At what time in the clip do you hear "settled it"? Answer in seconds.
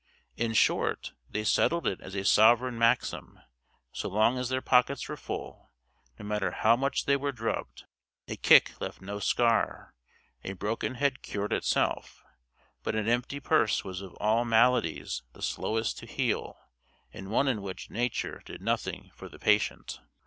1.43-2.01